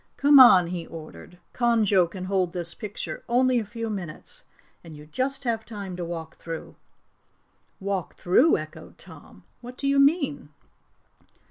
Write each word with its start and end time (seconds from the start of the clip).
"Come 0.17 0.39
on," 0.39 0.65
he 0.65 0.87
ordered. 0.87 1.37
"Conjo 1.53 2.07
can 2.09 2.25
hold 2.25 2.53
this 2.53 2.73
picture 2.73 3.23
only 3.29 3.59
a 3.59 3.63
few 3.63 3.87
minutes 3.87 4.43
and 4.83 4.97
you 4.97 5.05
just 5.05 5.43
have 5.43 5.63
time 5.63 5.95
to 5.95 6.03
walk 6.03 6.37
through." 6.37 6.73
"Walk 7.79 8.15
through?" 8.15 8.57
echoed 8.57 8.97
Tom. 8.97 9.43
"What 9.61 9.77
do 9.77 9.85
you 9.87 9.99
mean?" 9.99 10.49